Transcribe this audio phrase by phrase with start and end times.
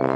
[0.00, 0.06] 大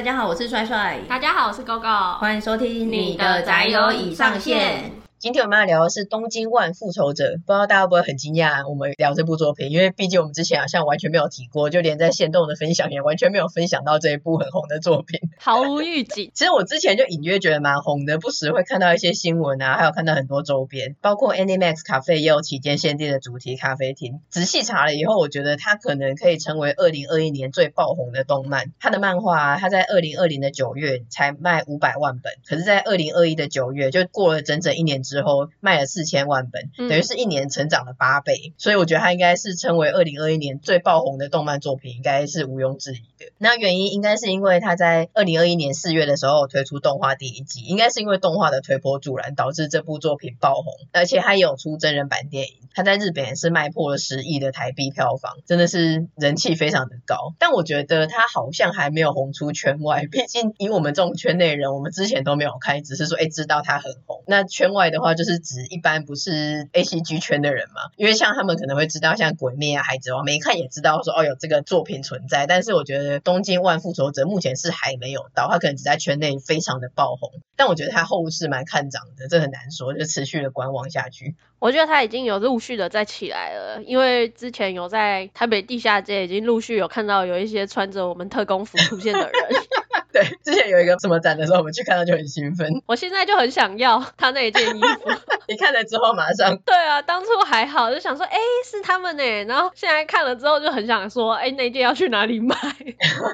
[0.00, 1.00] 家好，我是帅帅。
[1.08, 2.18] 大家好，我是 GoGo。
[2.18, 4.92] 欢迎收听你的宅友已上线。
[5.18, 8.68] 今天我们要聊的是《东京万复仇者》，不知道大家会不会很惊讶？
[8.68, 16.30] 我们聊这部作品，因为毕竟我们之前好像完全没有提过，就连在线动的分享也完全没有分享到这一部很红的作品，毫无预警。
[16.34, 24.20] 其实我之前就隐约觉得蛮红的，不时会看到一些新闻啊，还有看到很多周边，包括 Animax 咖啡也有期间限定的主题咖啡厅。
[24.28, 28.72] 仔细查了以后，我觉得它可能可以成为二零二一年最爆红的动漫。
[28.80, 35.86] 它的漫画啊，它在二零二零的九月才卖五百万本，可是，在二零二一的九月，就过了整整一年之后，卖了。
[35.92, 43.04] 四千万本，等于是一年成长了八倍，嗯，所以我觉得它应该是称为二零二一年最爆红的动漫作品，应该是毋庸置疑
[43.36, 57.34] 那原因应该是因为他在二零二一年四月的时候推出动画第一季，应该是因为动画的推波助澜，导致这部作品爆红，而且他也有出真人版电影，他在日本也是卖破了十亿的台币票房，真的是人气非常的高。
[57.38, 64.24] 但我觉得他好像还没有红出圈外，毕竟以我们这种圈内人，我们之前都没有看，只是说哎知道他很红。
[64.26, 65.82] 那圈外的话，就是指一。
[65.82, 72.46] 一般不是 A C G 圈的人嘛，因为像他们可能会知道，像鬼灭啊、海贼王，没看也知道说哦有这个作品存在。
[72.46, 77.30] 但是我觉得东京万复仇者目前是还没有到，他可能只在圈内非常的爆红。
[77.56, 81.34] 但我觉得他后市蛮看涨的，这很难说，就持续的观望下去。
[81.58, 89.32] 我觉得他已经有陆续的在起来了，因为之前有在台北地下街已经陆续有看到有一些穿着我们特工服出现的人。
[90.12, 92.82] 对，之前有一个什么展的时候，我们去看到就很兴奋。
[92.86, 95.10] 我现在就很想要他那一件衣服。
[95.48, 96.56] 你看了之后马上。
[96.58, 99.44] 对啊，当初还好，就想说，哎，是他们呢。
[99.44, 102.56] 然后现在看了之后，就很想说，哎，那件要去哪里买？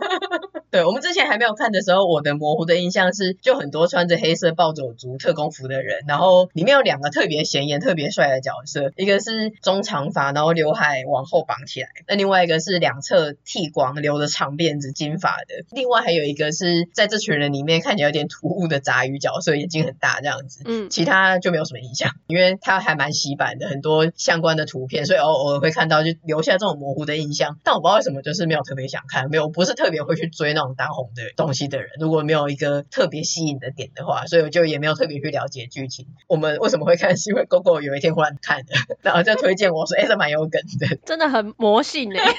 [0.70, 15.64] 对，我们之前还没有看的时候，我的模糊的印象是，就很多穿着黑色暴走族特工服的人，然后里面有两个特别显眼、特别帅的角色，一个是中长发，然后刘海往后绑起来；那另外一个是两侧剃光，留着长辫子、金发的。
[15.72, 16.67] 另外还有一个是。
[16.94, 27.58] 在这群人里面看起来有点突兀的杂鱼角色，眼睛很大这样子，嗯，其他就没有什么印象，因为他还蛮洗版的，很多相关的图片，所以偶偶尔会看到，就留下这种模糊的印象。
[27.64, 36.06] 但我不知道为什么，就是没有特别想看，没有不是特别会去追那种当红的东西的人，如果没有一个特别吸引的点的话，所以我就也没有特别去了解剧情。
[36.26, 37.08] 我们为什么会看？
[37.18, 42.32] 是因为 GoGo 有一天忽然看的，然后就推荐我说，哎、欸，这蛮有梗的，真的很魔性哎，我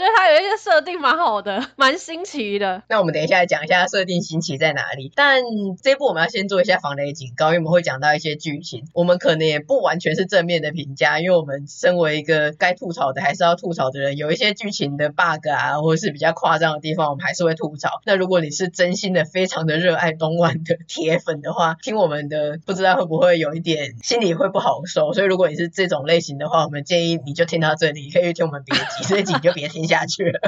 [0.00, 2.82] 觉得他有一些设定蛮好的， 蛮新奇的。
[2.88, 3.40] 那我们等一下。
[3.50, 5.42] 讲一下设定新奇在哪里，但
[5.82, 18.00] 这一部我们要先做一下防雷警告，因为我们会讲到一些剧情，我们可能也不完全是正面的评价，因为我们身为一个该吐槽的还是要吐槽的人，有一些剧情的 bug 啊，或者是比较夸张的地方，我们还是会吐槽。
[18.06, 30.40] 那如果你是真心的、非常的热爱动漫的铁粉的话，听我们的不知道会不会有一点心里会不好受，所以如果你是这种类型的话，我们建议你就听到这里，可以听我们别集，这集你就别听下去了。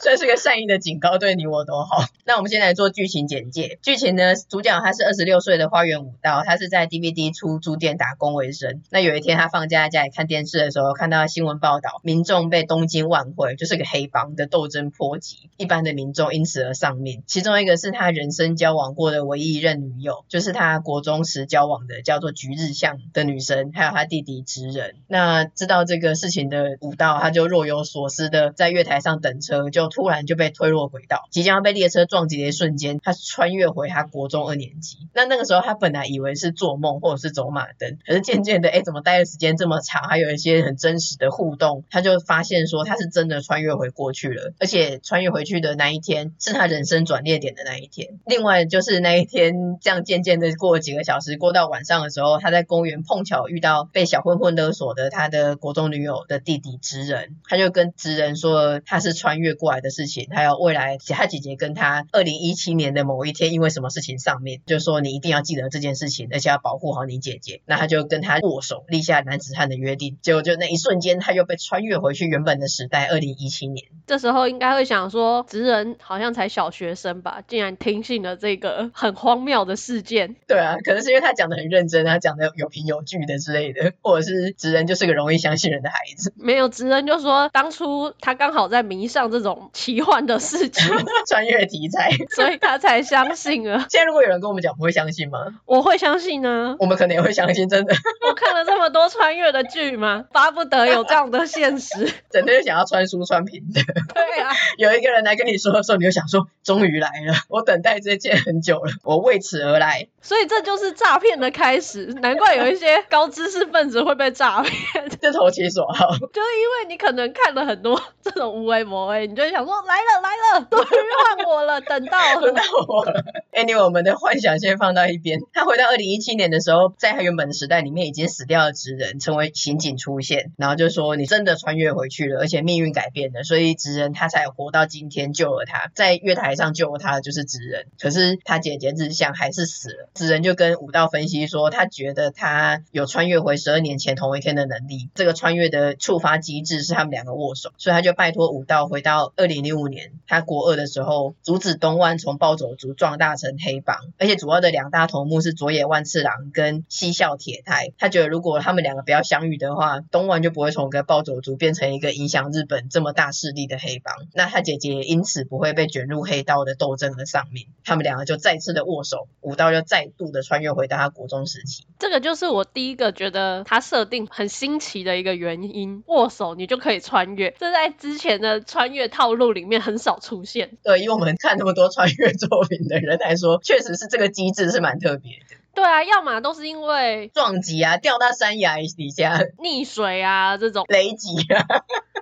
[0.00, 2.04] 这是个善意的警告，对你我都好。
[2.24, 3.78] 那我们先来做剧情简介。
[3.82, 8.80] 剧情呢，主角他是二十六岁的花园武道，他是在 DVD 出租店打工为生。
[8.90, 17.22] 那有一天他放假在家里看电视的时候，看到新闻报道，民众被东京万会，就是个黑帮的斗争波及，一般的民众因此而丧命。
[17.26, 24.94] 其中一个是他人生交往过的唯一一任女友，就是他国中时交往的叫做橘日向的女生，还有他弟弟直人。
[25.08, 29.89] 那知道这个事情的武道，他就若有所思的在月台上等车，就。
[29.90, 34.96] 突然就被推落轨道，即将要被列车撞击的一瞬间，他穿越回他国中二年级。
[35.14, 48.18] 那那个时候，他本来以为是做梦或者是走马灯，可是渐渐的，哎，怎么待的时间这么长，还有一些很真实的互动，他就发现说他是真的穿越回过去了，而且穿越回去的那一天是他人生转捩点的那一天。
[48.26, 59.90] 另外就是那一天，这样渐渐的过了几个小时，过到晚上的时候，他在公园碰巧遇到被小混混勒索的他的国中女友的弟弟直人，他就跟直人说他是穿越过来的。
[59.90, 67.60] 事情，还有未来他姐姐跟他二零一七年的某一天，因为什么事情上面，就说你一定要记得这件事情，而且要保护好你姐姐。
[67.66, 70.16] 那他就跟他握手，立下男子汉的约定。
[70.22, 73.84] 结果就那一瞬间，他又被穿越回去原本的时代，二零一七年。
[74.06, 80.36] 这时候应该会想说，职人好像才小学生吧，竟然听信了这个很荒谬的事件。
[80.46, 86.32] 对啊，可能是因为他讲的很认真，他讲的有凭有据的之类的，或者是职人就是个容易相信人的孩子。
[86.36, 89.69] 没有，职人就说当初他刚好在迷上这种。
[89.72, 90.92] 奇幻的事情，
[91.28, 93.86] 穿越题材， 所以他才相信了。
[93.90, 95.38] 现在如果有人跟我们讲，不会相信吗？
[95.66, 96.76] 我会相信呢。
[96.78, 97.94] 我们可能也会相信，真的。
[98.28, 100.24] 我看了这么多穿越的剧吗？
[100.32, 103.80] 巴不得有这样的现实，整天就想要穿书穿屏的。
[104.14, 110.08] 对啊，有一个人来跟你说的时候，你就想说，终于来了，我等待这件很久了，我为此而来。
[110.22, 116.10] 所以这就是诈骗的开始，难怪有一些高知识分子会被诈骗，这投其所好。
[116.10, 123.24] 就是因为你可能看了很多这种无为魔为，你就会想说，来了来了，终于换我了，等到了等到我了。
[123.52, 125.38] Anyway，我们的幻想先放到一边。
[125.52, 140.08] 他回到二零一七年的时候，在他原本的时代里面已经死掉的职人成为刑警出现，然后就说你真的穿越回去了，而且命运改变了，所以职人他才活到今天救了他，在月台上救了他的就是职人，可是他姐姐日向还是死了。
[140.14, 157.94] 职人就跟武道分析说，他觉得他有穿越回十二年前同一天的能力，这个穿越的触发机制是他们两个握手，所以他就拜托武道回到二零零五年他国二的时候，阻止东万从暴走族壮大成黑帮，而且主要的两大头目是佐野万次郎跟西校铁太。
[157.96, 167.68] 他觉得如果他们两个不要相遇的话，东万就不会从一个暴走族变成一个影响日本这么大势力的黑帮，那他姐姐也因此不会被卷入黑道的斗争而丧命。
[167.82, 171.86] 他们两个就再次的握手，武道就再度的穿越回到他国中时期。
[171.98, 180.78] 这个就是我第一个觉得他设定很新奇的一个原因，握手你就可以穿越，这在之前的穿越套路里面很少出现。
[180.82, 185.56] 对，以我们看那么多穿越作品的人来说，确实是这个机制是蛮特别的。
[185.72, 191.64] 对啊，要么都是因为撞击啊，掉到山崖底下，溺水啊这种雷击啊。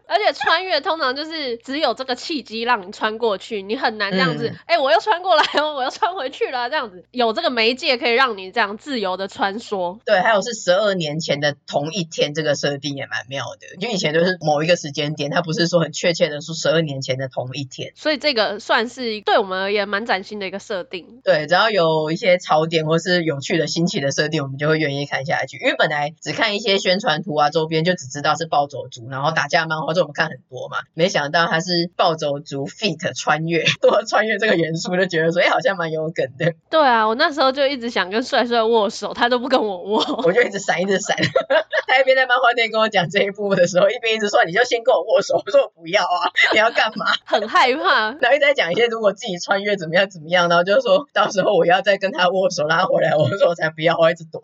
[0.08, 9.98] 而且穿越通常就是只有这个契机让你穿过去，你很难这样子，哎、嗯欸，我又穿过来了，我又穿回去了，这样子有这个媒介可以让你这样自由的穿梭。
[10.04, 21.20] 对，还有是十二年前的同一天，这个设定也蛮妙的，就以前都是某一个时间点，它不是说很确切的说十二年前的同一天，所以这个算是对我们而言蛮崭新的一个设定。
[21.22, 30.78] 对，只要有一些槽点或是有趣的新奇的设定，我们就会愿意看下去，因为本来只看一些宣传图啊、周边就只知道是暴走族，然后打架漫画，这我们看很多嘛。
[30.94, 36.54] 没想到他是暴走族 feat 穿越， 多了穿越这个元素，就觉得说，哎，好像蛮有梗的。
[36.70, 41.16] 对啊，我那时候就一直想跟帅帅握手，他都不跟我握，我就一直闪，一直闪。
[41.88, 45.42] 他一边在漫画店跟我讲这一部的时候，一边一直说，你就先跟我握手。
[45.44, 47.06] 我说我不要啊，你要干嘛？
[47.24, 48.10] 很害怕。
[48.20, 54.40] 然后一直在讲一些如果自己穿越怎么样怎么样，然后就说到时候我要再跟他握手拉回来，我说我才不要，我一直躲。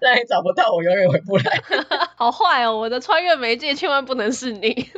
[0.00, 1.60] 让你找不到我，永远回不来。
[2.16, 2.76] 好坏哦！
[2.78, 4.88] 我的穿越媒介千万不能是你。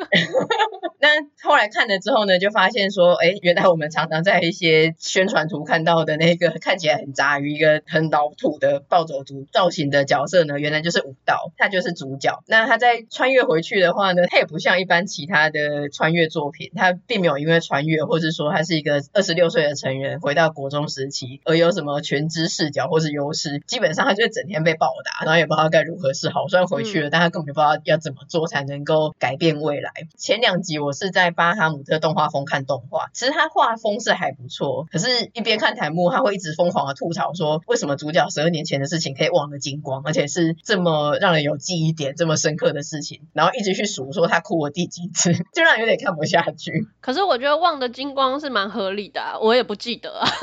[1.00, 1.08] 那
[1.42, 12.42] 后来看了之后呢，就发现说，哎，原来我们常常在一些宣传图看到的那个看起来很杂鱼、一个很老土的暴走族造型的角色呢，原来就是武道，他就是主角。
[12.46, 23.60] 那他在穿越回去的话呢，他也不像一般其他的穿越作品，他并没有因为穿越，或是说他是一个二十六岁的成人回到国中时期，而有什么全知视角或是优势。
[23.66, 24.91] 基本上他就是整天被暴。
[25.24, 29.90] 然后也不知道该如何是好，虽然回去了，嗯、但他根本就不知道要怎么做才能够改变未来。
[30.16, 46.86] 前两集我是在巴哈姆特动画风看动画，其实他画风是还不错，可是一边看弹幕，他会一直疯狂的吐槽说，为什么主角十二年前的事情可以忘得精光，而且是这么让人有记忆点、这么深刻的事情，然后一直去数说他哭了第几次， 就让人有点看不下去。
[47.00, 50.28] 可是我觉得忘得精光是蛮合理的，啊，我也不记得啊。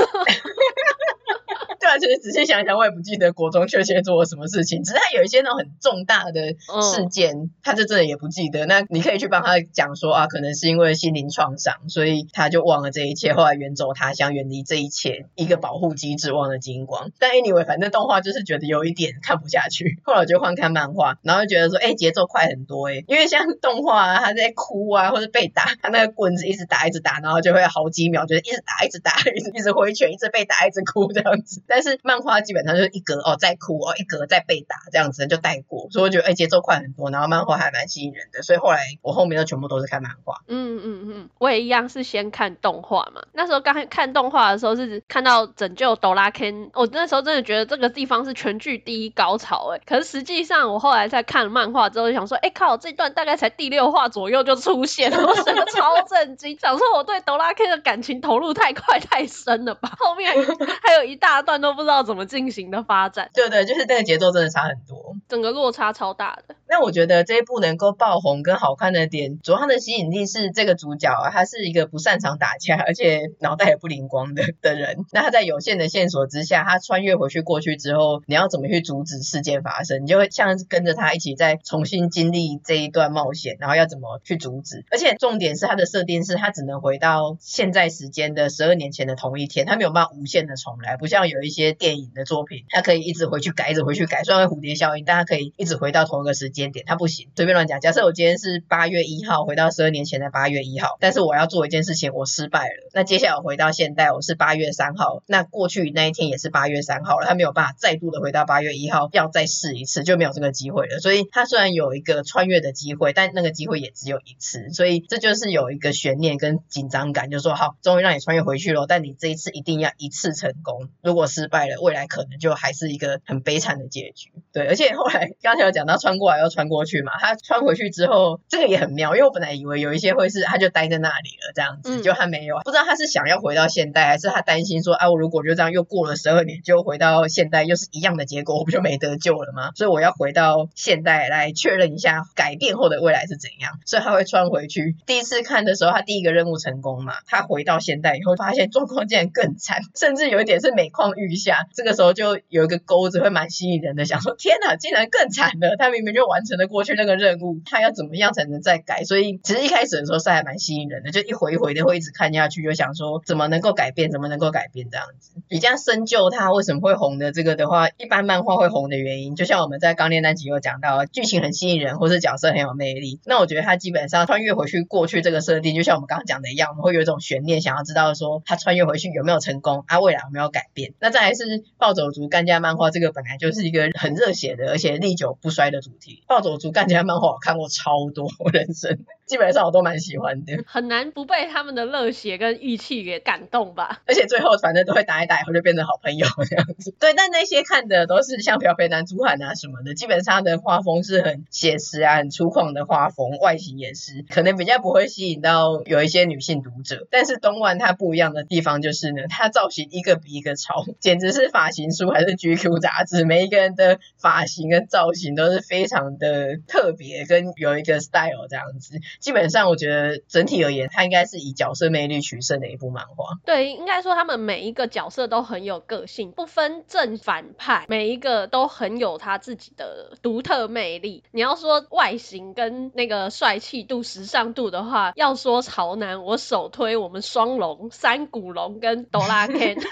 [1.80, 4.84] 对啊，其实仔细想想，我也不记得国中确切做了什么事情。
[4.84, 8.66] 只是他有一些那种很重大的事件，嗯、他就真的也不记得。
[8.66, 17.12] 那你可以去帮他讲说啊，可能是因为心灵创伤，所以他就忘了这一切，后来远走他乡，远离这一切，一个保护机制忘了金光。
[17.18, 31.62] 但 anyway，反正动画就是觉得有一点看不下去，后来我就换看漫画，然后就觉得说，哎，节奏快很多哎，因为像动画啊，他在哭啊，或者被打，他那个棍子一直打一直打，然后就会好几秒就是一直打一直打，一直 一直挥拳，一直被打一直哭这样子。
[31.70, 40.42] 但是漫画基本上就是一格哦，在哭哦，一格在被打这样子就带过，所以我觉得哎，节奏快很多，然后漫画还蛮吸引人的，所以后来我后面都全部都是看漫画。
[40.48, 43.22] 嗯嗯嗯，我也一样是先看动画嘛。
[43.34, 49.82] 那时候刚看动画的时候是看到拯救哆啦 A，我那时候真的觉得这个地方是全剧第一高潮哎。
[49.86, 59.92] 可是实际上我后来在看漫画之后就想说，哎靠，这段大概才第六话左右就出现了，我真的超震惊，想说我对哆啦 A 的感情投入太快太深了吧？
[60.00, 60.34] 后面
[60.82, 62.04] 还有一大段都不知道。
[62.04, 63.30] 怎么进行的发展？
[63.34, 65.16] 对对，就是那个节奏真的差很多。
[65.28, 66.56] 整个落差超大的。
[66.68, 75.06] 那我觉得这一部能够爆红跟好看的点，主要它的吸引力是这个主角啊，他是一个不擅长打架，而且脑袋也不灵光的的人。
[75.12, 80.04] 那他在有限的线索之下，他穿越回去过去之后，你要怎么去阻止事件发生？
[80.04, 84.86] 你就会像是跟着他一起再重新经历这一段冒险，然后要怎么去阻止？
[84.92, 96.70] 而且重点是他的设定是，他只能回到现在时间的十二年前的同一天，他没有办法无限的重来，不像有一一些电影的作品，他可以一直回去改，一直回去改，虽然蝴蝶效应，但他可以一直回到同一个时间。
[96.72, 97.80] 点他不行，随便乱讲。
[97.80, 102.90] 假设我今天是八月一号回到十二年前的八月一号，但是我要做一件事情，我失败了。
[102.94, 111.00] 那接下来我回到现代，我是八月三号，那过去那一天也是八月三号了，他没有办法再度的回到八月一号，要再试一次就没有这个机会了。
[111.00, 124.32] 所以他虽然有一个穿越的机会，但那个机会也只有一次，所以这就是有一个悬念跟紧张感，就说好，终于让你穿越回去了，但你这一次一定要一次成功，如果是失败了，未来可能就还是一个很悲惨的结局。
[124.52, 139.72] 对，而且后来刚才有讲到穿过来又穿过去嘛，他穿回去之后，这个也很妙，因为我本来以为有一些会是他就待在那里了这样子，就他没有，不知道他是想要回到现代，还是他担心说，啊，我如果就这样又过了十二年，就回到现代又是一样的结果，我不就没得救了吗？
[139.76, 144.96] 所以我要回到现代来确认一下改变后的未来是怎样，所以他会穿回去。
[145.06, 151.68] 第一次看的时候，他第一个任务成功嘛，他回到现代以后，发现状况竟然更惨，甚至有一点是每况愈一下。
[151.74, 155.76] 这个时候就有一个钩子会蛮吸引人的，想说天哪，竟然更惨了！
[155.78, 159.04] 他明明就完成了过去那个任务，他要怎么样才能再改？
[159.04, 165.32] 所以其实一开始的时候是还蛮吸引人的，就一回一回的会一直看下去，就想说怎么能够改变，怎么能够改变这样子。
[165.48, 173.20] 比较深究他为什么会红的这个的话，一般漫画会红的原因，就像我们在刚练那集有讲到，剧情很吸引人，或是角色很有魅力。
[173.26, 180.94] 那我觉得他基本上穿越回去过去这个设定，就像我们刚刚讲的一样，我们会有一种悬念，想要知道说他穿越回去有没有成功，啊未来有没有改变？
[181.00, 186.24] 那在再来是暴走族干家漫画，这个本来就是一个很热血的，而且历久不衰的主题。
[186.30, 189.00] 暴走族干家漫画我看过超多，我人生
[189.30, 194.02] 基本上我都蛮喜欢的，很难不被他们的热血跟义气给感动吧。
[194.08, 196.96] 而且最后反正都会打一打以后就变成好朋友这样子。
[197.00, 207.08] 对，但那些看的都是像朴培男、猪汉啊什么的，基本上的画风是很写实啊、很粗犷的画风，外形也是，可能比较不会吸引到有一些女性读者。
[207.12, 219.00] 但是东万它不一样的地方就是呢，它造型一个比一个潮，简直是发型书还是 GQ 杂志，每一个人的发型跟造型都是非常的特别，跟有一个 style 这样子。
[219.20, 223.36] 基本上我觉得整体而言，它应该是以角色魅力取胜的一部漫画。
[223.46, 231.24] 对，应该说他们每一个角色都很有个性，不分正反派，每一个都很有他自己的独特魅力。
[231.32, 239.78] 你要说外形跟那个帅气度、时尚度的话，要说潮男，我首推我们双龙、三谷龙跟哆啦 Ken。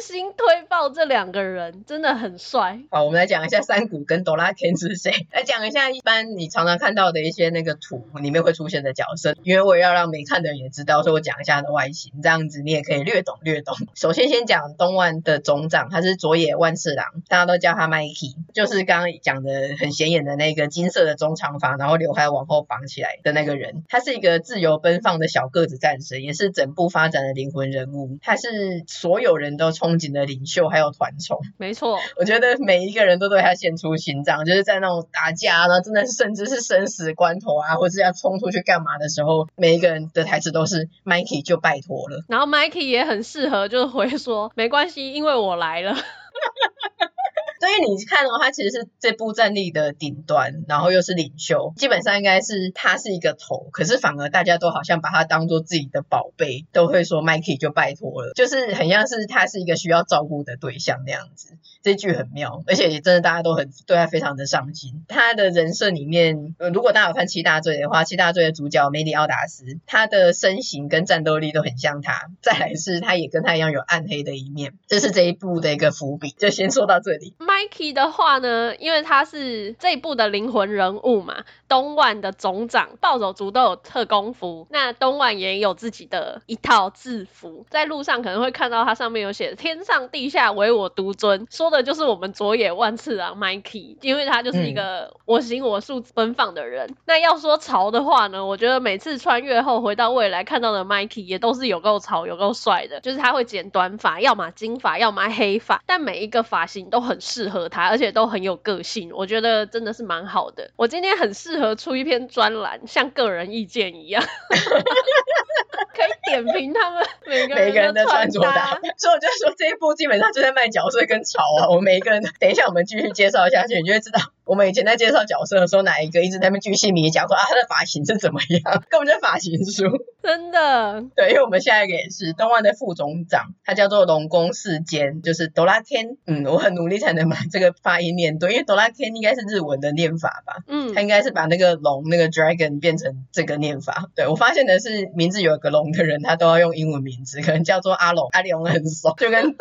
[0.00, 2.78] 私心推爆这两个人真的很帅。
[2.88, 5.12] 好，我们来讲一下山谷跟哆啦 A 梦是谁。
[5.32, 13.74] 来讲一下一般你常常看到的一些那个图里面会出现的角色，因为我也要让没看的人也知道，所以我讲一下他的外形，这样子你也可以略懂略懂。
[13.96, 19.50] 首先先讲东万的总长，他是佐野万次郎，大家都叫他 Mikey，就是刚刚讲的
[19.80, 23.82] 很显眼的那个金色的中长发，然后刘海往后绑起来的那个人。
[23.88, 28.18] 他是一个自由奔放的小个子战神，也是整部发展的灵魂人物。
[28.22, 29.87] 他是所有人都冲。
[29.88, 45.96] 憧憬的领袖还有团宠，没错，我觉得每一个人都对他献出心脏，就是在那种打架呢，真的甚至是生死关头啊，或者要冲出去干嘛的时候，每一个人的台词都是 Mikey 就拜托了，然后 Mikey 也很适合，就是回说没关系，因为我来了。
[47.60, 61.56] 所以你看的话，他其实是这部战力的顶端，然后又是领袖，基本上应该是他是一个头，可是反而大家都好像把他当做自己的宝贝，都会说 Mikey 就拜托了，就是很像是他是一个需要照顾的对象那样子。
[61.82, 65.04] 这句很妙，而且也真的大家都很对他非常的上心。
[65.08, 72.30] 他的人设里面，呃，如果大家有看七大罪的话，七大罪的主角梅里奥达斯，他的身形跟战斗力都很像他。
[72.42, 77.34] 再来是他也跟他一样有暗黑的一面，这是这一部的一个伏笔，就先说到这里。
[77.58, 96.86] Mikey 的话呢，因为他是这一部的灵魂人物嘛，东万的总长，暴走族都有特工服，那东万也有自己的一套制服，在路上可能会看到他上面有写“天上地下唯我独尊”，说的就是我们佐野万次郎 Mikey，因为他就是一个我行我素奔放的人。
[96.88, 110.70] 嗯、那要说潮的话呢，我觉得每次穿越后回到未来看到的 Mikey 也都是有够潮、有够帅的，就是他会剪短发，要么金发，要么黑发，但每一个发型都很适和他，而且都很有个性，我觉得真的是蛮好的。
[110.76, 114.22] 我今天很适合出一篇专栏，像个人意见一样。
[115.98, 118.80] 可以点评他们每个每个人的穿穿着打扮。
[118.96, 121.68] 所以我就说这一部基本上就在卖角色跟潮啊。
[121.68, 124.20] 我每一个人，等一下我们继续介绍下去，你就会知道。
[124.44, 129.84] 我们以前在介绍角色的时候，哪一个一直在那边巨细靡遗讲说啊，他的发型是怎么样， 根本就是发型书。
[130.22, 136.16] 真的，对，因为我们下一个也是东万的副总长，他叫做龙宫世间，就是哆啦 Ken。
[136.26, 140.56] 嗯，我很努力才能把这个发音念对，因为哆啦 Ken 应该是日文的念法吧？
[140.66, 144.08] 嗯，他应该是把那个龙那个 dragon 变成这个念法。
[144.16, 149.54] 对，我发现的是，名字有一个龙的人，他都要用英文名字，可能叫做阿龙，阿龙很怂， 就跟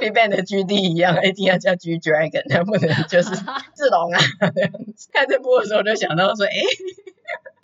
[0.00, 3.30] BigBang 的 GD 一样，一定要叫 G Dragon，他不能就是
[3.74, 4.20] 志龙啊。
[5.12, 6.52] 看这部的时候，就想到说，哎。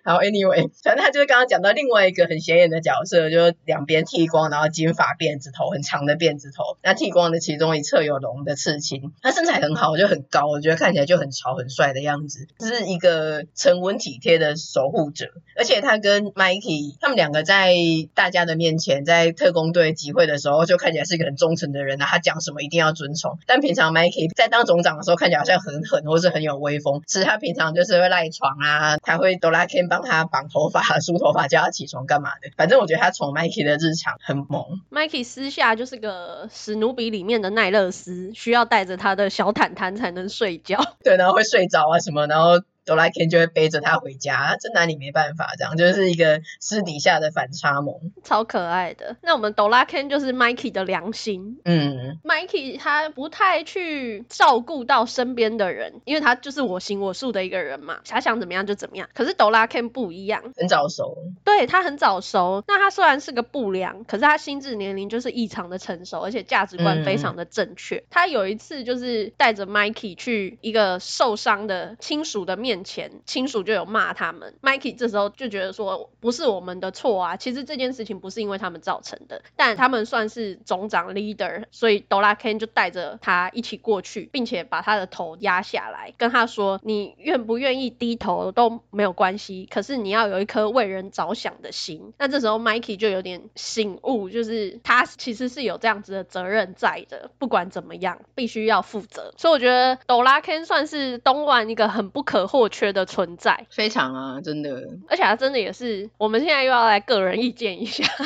[0.04, 6.78] 然后，Anyway，反正他就是刚刚讲到另外一个很显眼的角色，就是两边剃光，然后金发辫子头，很长的辫子头。
[6.82, 15.26] 那剃光的其中一侧有龙的刺青，他身材很好，就很高，我觉得看起来就很潮很帅的样子，是一个沉稳体贴的守护者。
[15.56, 17.74] 而且他跟 Mikey 他们两个在
[18.14, 23.38] 大家的面前，在特工队集会的时候，就看起来是一个很忠诚的人啊，他讲什么一定要遵从。
[23.46, 27.02] 但平常 Mikey 在当总长的时候，看起来好像很狠，或是很有威风。
[27.06, 32.50] 其实他平常就是会赖床啊，他会哆啦 A 梦帮他绑头发、梳头发、叫他起床干嘛的？
[32.56, 34.80] 反正我觉得他宠 Mikey 的日常很萌。
[34.90, 40.78] Mikey 私下就是个史努比里面的奈勒斯，需要带着他的小毯毯才能睡觉。
[41.02, 42.62] 对，然后会睡着啊什么，然后。
[42.90, 47.94] 哆啦 A 梦就会背着他回家，这拿你没办法，这样就是一个私底下的反差萌，
[48.24, 49.16] 超可爱的。
[49.22, 59.08] 那我们哆啦 A 梦就是 Mikey 的良心，嗯，Mikey 他不太去照顾到身边的人，因为他就是我行我素的一个人嘛，他想怎么样就怎么样。
[59.14, 62.64] 可是哆啦 A 梦不一样，很早熟，对，他很早熟。
[62.66, 67.98] 那他虽然是个不良，可是他心智年龄就是异常的成熟，而且价值观非常的正确。
[67.98, 92.12] 嗯、他有一次就是带着 Mikey 去一个受伤的亲属的面前亲属就有骂他们，Mikey 这时候就觉得说不是我们的错啊，其实这件事情不是因为他们造成的，但他们算是总长 leader，所以哆啦 A 梦就带着他一起过去，并且把他的头压下来，跟他说你愿不愿意低头都没有关系，可是你要有一颗为人着想的心。
[92.18, 99.32] 那这时候 Mikey 就有点醒悟，就是他其实是有这样子的责任在的，不管怎么样必须要负责。
[99.36, 108.04] 所以我觉得哆啦 A 梦算是东万一个很不可或缺的存在，非常啊，真的，而且他真的也是，我们现在又要来个人意见一下，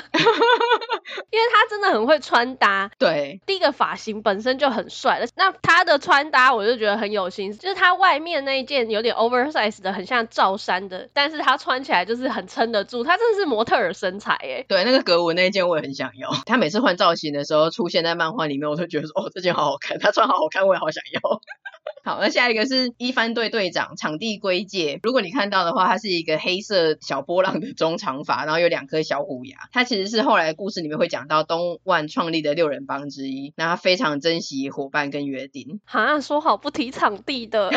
[1.30, 21.40] 因为他真的很会穿搭，对，第一个发型本身就很帅，那他的穿搭我就觉得很有心思，就是他外面那一件有点 oversize 的，很像罩衫的，但是他穿起来就是很撑得住，他真的是模特儿身材哎，对，那个格纹那一件我也很想要，他每次换造型的时候出现在漫画里面，我都觉得说哦，这件好好看，他穿好好看，我也好想要。
[22.04, 25.00] 好，那下一个是一番队队长场地归界。
[25.02, 29.56] 如果你看到的话，他是一个黑色小波浪的中长发，然后有两颗小虎牙。
[29.72, 33.54] 他其实是后来故事里面会讲到东万创立的六人帮之一。
[33.56, 35.80] 那他非常珍惜伙伴跟约定。
[35.86, 37.70] 哈，说好不提场地的。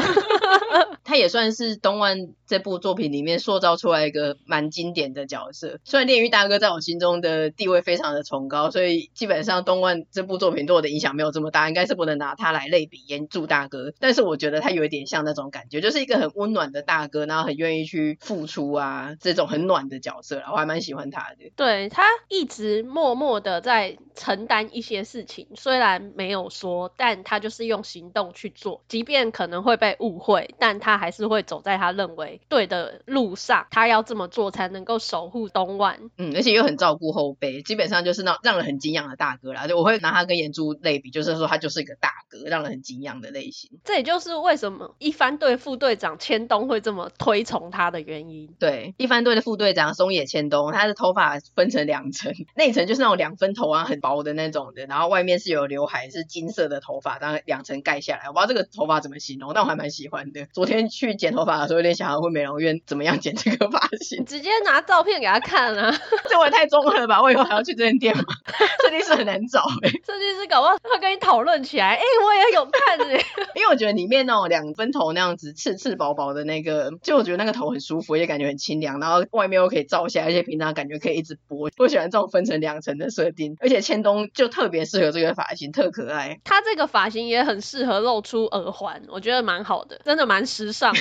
[1.05, 5.79] 他也算是东万这部作品里面塑造出来一个蛮经典的角色。
[5.83, 13.93] 虽然炼狱大哥在我心中的地位非常的崇高，所以基本上东万这部作品对我的影响没有这么大，应该是不能拿他来类比炎柱大哥。
[13.99, 21.51] 但是我觉得他有一点像那种感觉，就是一个很温暖的大哥，然后很愿意去付出啊，这种很暖的角色啦，我还蛮喜欢他的。
[21.55, 33.67] 对，他一直默默的在承担一些事情，虽然没有说，但他就是用行动去做，即便可能会被误会，但他还是会走在他认为对的路上。
[33.71, 39.67] 他要这么做才能够守护东万，嗯，而且又很照顾后辈，基本上就是那让人很敬仰的大哥啦。
[39.67, 43.79] 就我会拿他跟炎柱类比，就是说他就是一个大哥，让人很敬仰的类型。
[43.83, 48.49] 这也就是为什么一番队副队长千冬会这么推崇他的原因。
[48.59, 58.27] 对，一番队的副队长松野千冬，他的头发分成两层， 内层就是那种两分头啊，很薄的那种的，然后外面是有刘海，是金色的头发，当然后两层盖下来。
[58.27, 60.47] 我不知道这个头发怎么形容，但我还蛮喜欢的。
[60.53, 65.93] 昨天去剪头发的时候，有点想要问美容院怎么样剪这个发型，直接拿照片给他看啊，
[66.29, 67.21] 这我也太中二了吧？
[67.21, 68.23] 我以后还要去这间店吗？
[68.81, 74.37] 设计师很难找哎、欸，设计师搞不好会跟你讨论起来，哎、欸，我也有看哎、欸， 因为我觉得里面那。
[74.47, 81.69] 两分头那样子刺刺薄薄的那个，就我觉得那个头很舒服，也感觉很清凉，然后外面又可以照下，而且平常感觉可以一直播。
[81.77, 86.39] 我喜欢这种分成两层的设定，而且千冬就特别适合这个发型，特可爱。
[86.45, 90.99] 他这个发型也很适合露出耳环，我觉得蛮好的，真的蛮时尚的。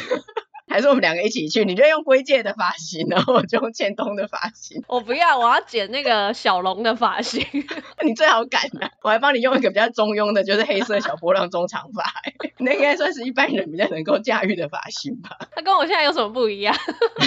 [0.69, 1.65] 还是我们两个一起去？
[1.65, 4.83] 你就用龟界的发型，然后我就用千冬的发型。
[4.89, 7.45] 我不要，我要剪那个小龙的发型。
[8.05, 12.05] 你最好改呢，我还帮你用一个比较中庸的，就是黑色小波浪中长发。
[12.59, 15.37] 那应该算是一般人比较能够驾驭的发型吧？
[15.55, 16.75] 他跟我现在有什么不一样？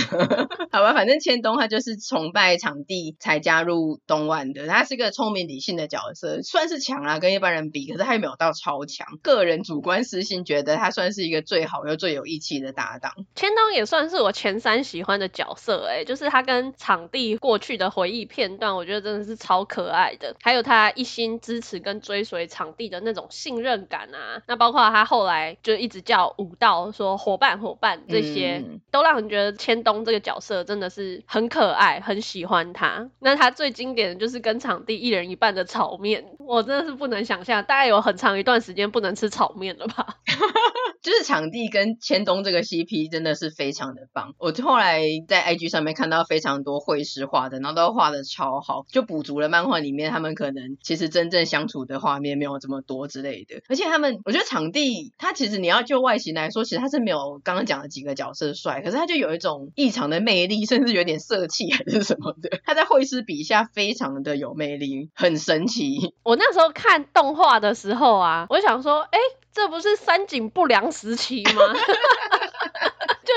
[0.71, 9.08] 好吧，反正千冬他就是崇拜场地才加入东万的，他是个聪明理性的角色，算是强啊，跟一般人比，可是他也没有到超强。
[9.21, 13.13] 个人主观私心觉得他算是一个最好又最有义气的搭档。
[13.36, 20.36] 千冬也算是我前三喜欢的角色，哎，就是他跟场地过去的回忆片段，我觉得真的是超可爱的。
[20.42, 33.10] 还有他一心支持跟追随场地的那种信任感啊，那包括他后来就一直叫武道说伙伴伙伴这些，嗯、都让人觉得千冬这个角色真的是很可爱，很喜欢他。
[33.20, 40.18] 那他最经典的就是跟场地一人一半的炒面，我真的是不能想象，大概有很长一段时间不能吃炒面了吧。
[41.02, 44.34] 就是场地跟千冬这个 CP 真真的是非常的棒。
[44.38, 53.62] 我后来在 IG 上面看到非常多绘师画的，然后都画的超好，就补足了漫画里面他们可能其实真正相处的画面没有这么多之类的。
[53.68, 62.62] 而且他们，我觉得场地他其实你要就外形来说，其实他是没有刚刚讲的几个角色帅，可是他就有一种异常的魅力，甚至有点色气还是什么的。
[62.64, 66.14] 他在绘师笔下非常的有魅力，很神奇。
[66.24, 69.20] 我那时候看动画的时候啊，我想说，哎。
[69.52, 71.52] 这不是三井不良时期吗？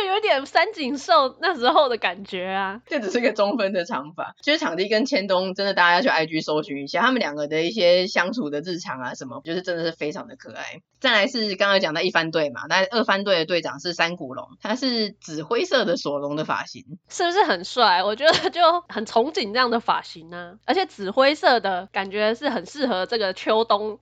[0.02, 2.80] 就有点三井寿那时候的感觉啊。
[2.86, 4.34] 这只是个中分的长发。
[4.40, 10.80] 其实场地跟千冬真的，大家要去 IG 搜寻一下，他们两个的一些相处的日常啊什么，就是真的是非常的可爱。
[11.00, 18.02] 再来是刚刚讲到一番队嘛，那二番队的队长是山谷龙，他是紫灰色的索隆的发型，是不是很帅？
[18.04, 23.98] 我觉得就很憧憬这样的发型呢、啊，而且紫灰色的感觉是很适合这个秋冬。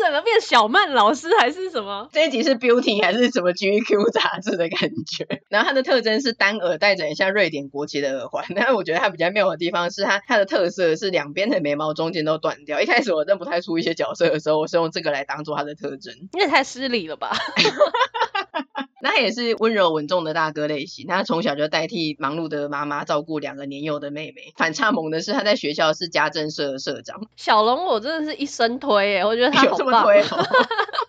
[0.00, 2.08] 我怎么变小曼老师还是什么？
[2.10, 5.26] 这一集是 Beauty 还是什么 GQ 杂志的感觉？
[5.50, 8.44] 然后它的特征是单耳戴着很像瑞典国旗的耳环。
[8.56, 12.80] 但我觉得它比较妙的地方是它它的特色是两边的眉毛中间都断掉。
[12.80, 16.14] 一开始我认不太出一些角色的时候，我是用这个来当做它的特征。
[16.32, 17.36] 你也太失礼了吧！
[19.02, 24.52] 那他也是温柔稳重的大哥类型，他从小就代替忙碌的妈妈照顾两个年幼的妹妹。
[24.56, 27.20] 反差萌的是，他在学校是家政社的社长。
[27.36, 30.06] 小龙，我真的是一生推耶，我觉得他好棒，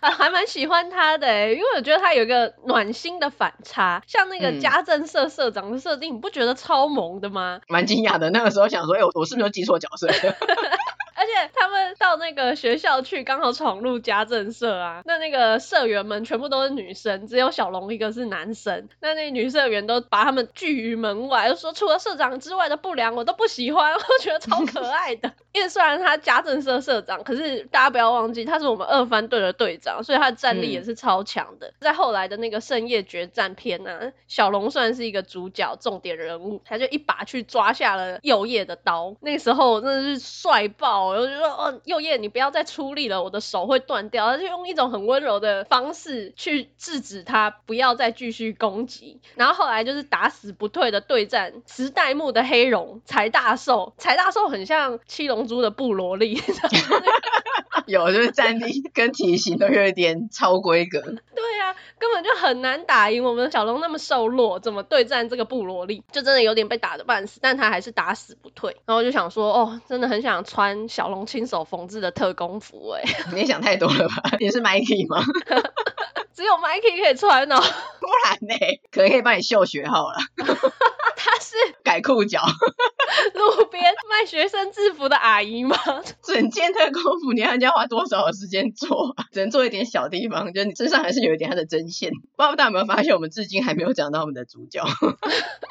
[0.00, 7.60] 还蛮喜欢他的耶，因为我觉得他有一个暖心的反差，像那个家政社社长的设定，你不觉得超萌的吗？
[7.68, 10.08] 蛮惊讶的，那个时候想说，哎，我是不是记错角色？
[11.14, 15.02] 而且他们到那个学校去，刚好闯入家政社啊。
[15.04, 18.88] 那那个社员们全部都是女生，只有小龙一个是男生。
[19.00, 23.94] 那那女社员都把他们拒于门外，就说除了社长之外的不良我都不喜欢。
[23.96, 25.32] 我觉得超可爱的。
[25.52, 31.68] 因为虽然他家政社社长，可是大家不要忘记他是我们二番队的队长，所以他的战力也是超强的。
[31.68, 39.14] 嗯、在后来的那个圣夜决战篇呢、啊，小龙算是一个主角重点人物，他就一把去抓下了右叶的刀。
[39.20, 41.06] 那时候真的是帅爆。
[41.06, 44.26] 我就说哦，右叶，你不要再出力了，我的手会断掉。
[44.26, 49.20] 而且用一种很温柔的方式去制止他，不要再继续攻击。
[49.34, 56.40] 然后后来就是打死不退的对战时代木的黑龙柴大寿，柴大寿很像七龙珠的布罗利，
[57.86, 61.00] 有就是战力跟体型都有一点超规格。
[61.00, 66.02] 对啊，根本就很难打赢我们小龙那么瘦弱，怎么对战这个布罗利？
[66.10, 68.74] 就真的有点被打的半死，但他还是打死不退。
[68.86, 71.02] 然后就想说，哦，真的很想穿小。
[71.02, 73.02] 小龙亲手缝制的特工服，哎，
[73.34, 74.22] 你也想太多了吧？
[74.38, 75.20] 你是 Mikey 吗？
[76.34, 77.56] 只有 Mikey 可以穿哦，
[78.00, 78.56] 不然呢？
[78.90, 80.16] 可能可以帮你秀学号了。
[81.24, 81.54] 他是
[81.84, 82.40] 改裤脚，
[83.34, 85.76] 路边卖学生制服的阿姨吗？
[86.24, 89.14] 整件特工服，你要人家花多少的时间做？
[89.30, 92.10] 只能做一点小地方，就你身上还是有一点他的针线。
[92.10, 94.84] 不知道大家有没有发现，我们至今还没有讲到我们的主角，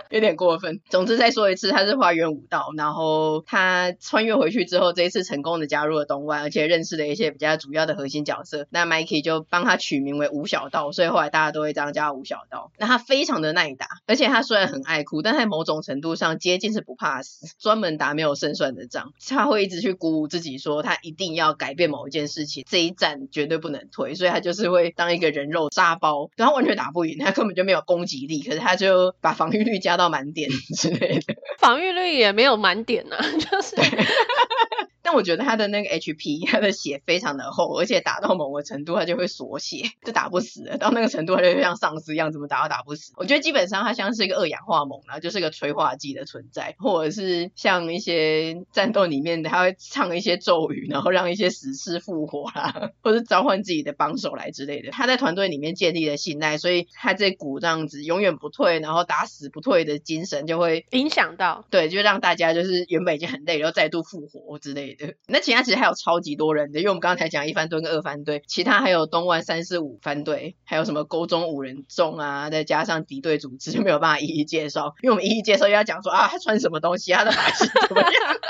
[0.10, 0.80] 有点过分。
[0.90, 8.68] 总之再说一次，他是花园武道，然后他穿越回去之后，这一次成功的加入了东万，而且认识了一些比较主要的核心角色。
[8.70, 12.72] 那 Mikey 就帮他取名为吴小道，所以后来大家都会这样叫他吴小道。
[12.78, 19.12] 那他非常的耐打，而且他虽然很爱哭，但在某种程度上接近是不怕死，专门打没有胜算的仗。
[19.28, 24.14] 他会一直去鼓舞自己，说他一定要改变某一件事情，这一战绝对不能退。
[24.14, 31.34] 所以他就是会当一个人肉沙包，他完全打不赢，他根本就没有攻击力，可是他就把防御率加到满点之类的。
[31.58, 33.76] 防御率也没有满点啊，就是。
[35.12, 40.78] 但我觉得他的那个 HP， 他的血非常的厚，而且打到某个程度他就会锁血， 就打不死了。
[40.78, 43.12] 到那个程度他就像丧尸一样，怎么打都打不死。
[43.18, 54.92] 我觉得基本上他像是一个二氧化锰然后，就是个催化剂的存在，或者是像一些战斗里面他会唱一些咒语，然后让一些死尸复活啦， 或者召唤自己的帮手来之类的。
[54.92, 65.01] 他在团队里面建立了信赖，所以他这股这样子永远不退，然后打死不退的精神就会影响到，对，就让大家就是原本已经很累，然后再度复活之类的。
[65.28, 78.12] 那其他其实还有超级多人的，因为我们刚才讲一番队跟二番队，其他还有东万三四五番队，还有什么沟中五人众啊，再加上敌对组织就 没有办法一一介绍，因为我们一一介绍又要讲说啊，他穿什么东西，他的发型怎么样。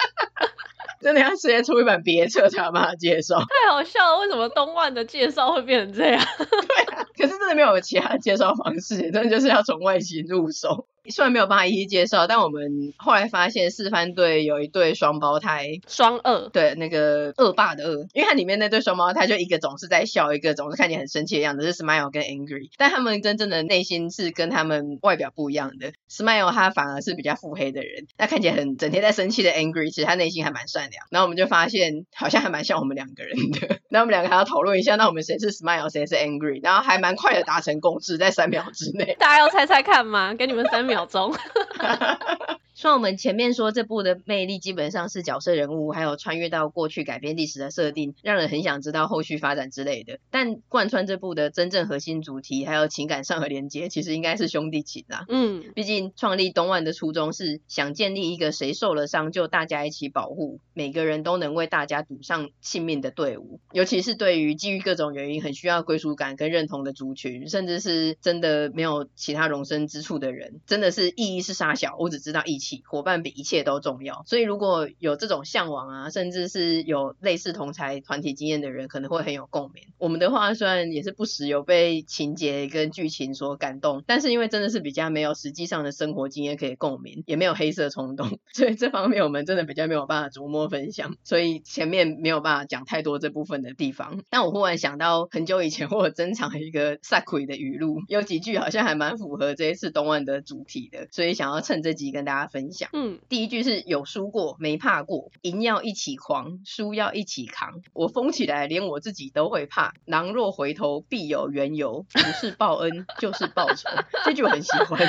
[1.01, 4.19] 真的要直接出一本别册才有办法介绍， 太好笑了！
[4.19, 6.23] 为什么东万的介绍会变成这样？
[6.37, 10.85] 对啊，可是真的没有其他介绍方式，真的就是要从外形入手。
[11.09, 25.91] 虽然没有办法一一介绍，但我们后来发现四番队有一对双胞胎，双二，对，那个恶霸的恶，因为它里面那对双胞胎就一个总是在笑，一个总是看起来很生气的样子，是 Smile 跟 Angry，但他们真正的内心是跟他们外表不一样的。
[26.09, 31.05] Smile 他反而是比较腹黑的人，那看起来很整天在生气的 Angry，其实他内心还蛮善良。
[31.09, 39.15] 然后我们就发现好像还蛮像我们两个人的，那我们两个还要讨论一下，那我们谁是 Smile，谁是 Angry，然后还蛮快的达成共识，在三秒之内。
[39.19, 40.33] 大家要猜猜看吗？
[40.35, 41.33] 给你们三秒钟。
[42.81, 50.17] 虽然我们前面说这部的魅力基本上是角色人物，还有穿越到过去改编历史的设定，让人很想知道后续发展之类的。
[50.31, 55.25] 但贯穿这部的真正核心主题，还有情感上的连接，其实应该是兄弟情啦。
[55.29, 63.59] 嗯，毕竟创立东万的初衷是想建立一个谁受了伤就大家一起保护，每个人都能为大家赌上性命的队伍。
[63.73, 74.23] 尤其是对于基于各种原因很需要归属感跟认同的族群，甚至是真的没有其他容身之处的人，真的是意义是杀小，我只知道义气，伙伴比一切都重要。
[74.25, 79.83] 所以如果有这种向往啊，甚至是有类似同才团体经验的人，可能会很有共鸣。
[79.97, 91.15] 我们的话虽然也是不时有被情节跟剧情所感动，但是因为真的是比较没有实际上的生活经验可以共鸣，也没有黑色冲动， 所以这方面我们真的比较没有办法琢磨分享。
[91.23, 94.21] 所以前面没有办法讲太多这部分的地方。
[94.29, 102.89] 但我忽然想到很久以前我有珍藏一个萨奎的语录，有几句好像还蛮符合这一次东万的主题的，所以想要趁这集跟大家分享。
[102.93, 107.81] 嗯，第一句是有输过没怕过，赢要一起狂，输要一起扛。
[107.93, 113.89] 我疯起来连我自己都会怕，狼若回头必有缘由，不是报恩就是报仇。
[114.25, 114.99] 这句我很喜欢。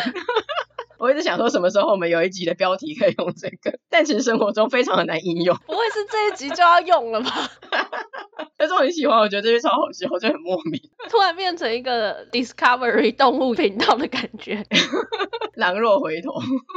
[1.02, 3.76] 我一直想说，什么时候我们有一集的标题可以用这个？
[3.90, 5.56] 但其实生活中非常的难应用。
[5.66, 7.50] 不会是这一集就要用了吧？
[8.56, 10.80] 但是我很喜欢，我觉得这句超好笑，我就很莫名。
[11.10, 14.64] 突然变成一个 Discovery 动物频道的感觉。
[15.56, 16.34] 狼若回头，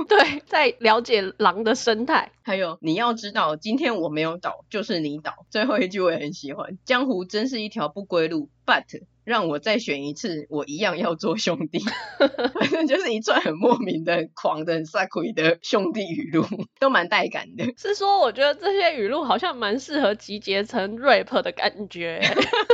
[0.09, 2.31] 对，在了解狼的生态。
[2.41, 5.45] 还有你要知道，今天我没有倒，就是你倒。
[5.51, 9.03] 最后一句我也很喜欢，江湖真是一条不归路，But。
[9.25, 11.79] 让我再选一次，我一样要做兄弟。
[12.59, 16.45] 反正就是一串很莫名的、很狂的、很撒鬼的兄弟语录，
[16.79, 17.65] 都蛮带感的。
[17.75, 22.21] 是说，我觉得这些语录好像蛮适合集结成 rap 的感觉。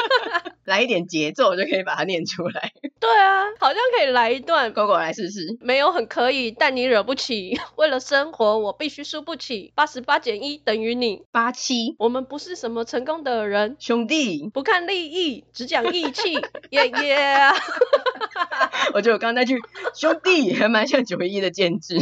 [0.66, 2.72] 来一点节奏就可以把它念出来。
[3.02, 4.72] 对啊，好像可以来一段。
[4.74, 5.58] 狗狗来试试。
[5.60, 7.60] 没有很可以，但你惹不起。
[7.76, 9.74] 为了生活，我必须输不起。
[9.74, 11.24] 八十八减一等于你。
[11.32, 11.96] 八七。
[11.98, 13.76] 我们不是什么成功的人。
[13.80, 14.48] 兄弟。
[14.54, 16.34] 不看利益，只讲义气。
[16.70, 17.50] 耶耶。
[18.94, 19.60] 我觉得我刚刚那句
[19.96, 21.98] 兄弟还蛮像九一的建制。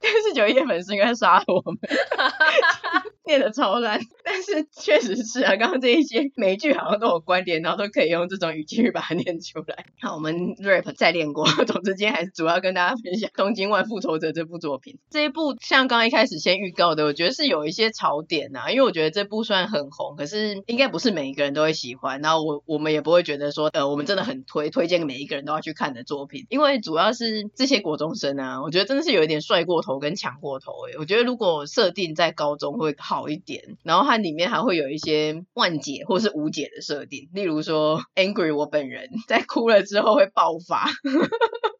[0.00, 1.78] 但 是九一的粉丝应该杀了我们。
[3.28, 9.84] 念得超烂， 但是确实是啊，刚刚这一些每一句好像都有关联，然后都可以用这种语气去把它念出来。
[10.00, 11.46] 好，我们 rap 再练过。
[11.66, 14.98] 总之今天还是主要跟大家分享《东京万复仇者》这部作品。
[15.10, 22.22] 这一部像刚一开始先预告的，我觉得是有一些槽点啊，因为我觉得这部虽然很红，可是应该不是每一个人都会喜欢。
[22.22, 30.72] 然后我我们也不会觉得说，呃，我们真的很推推荐每一个人都要去看的作品，因为主要是这些国中生啊，我觉得真的是有一点帅过头跟抢过头。
[30.90, 33.17] 诶，我觉得如果设定在高中会好。
[33.18, 40.88] 好一点，然后它里面还会有一些万解或是无解的设定，例如说，Angry 我本人在哭了之后会爆发。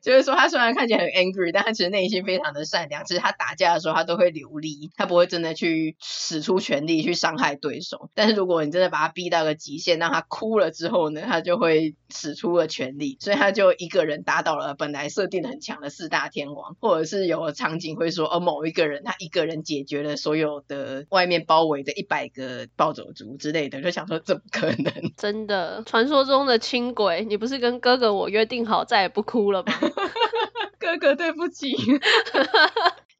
[0.00, 3.04] 就是说，他虽然看起来很 angry，但他其实内心非常的善良。
[3.04, 8.10] 其实他打架的时候，他都会流力，他不会真的去使出全力去伤害对手。
[8.14, 13.16] 但是如果你真的把他逼到个极限，让他哭了之后呢，他就会使出了全力。
[13.20, 24.92] 所以他就一个人打倒了本来设定很强的四大天王，或者是有场景会说，哦，某一个人他一个人解决了所有的外面包围的一百个暴走族之类的，就想说，怎么可能？
[25.16, 29.72] 真的，传说中的轻轨，你不是跟哥哥我约定好再也不哭了吗？
[30.78, 31.74] 哥哥，对不起。